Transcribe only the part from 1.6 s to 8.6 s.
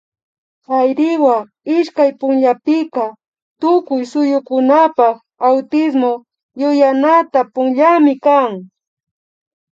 ishkay punllapika tukuy suyukunapak Autismo yuyanata punllami kan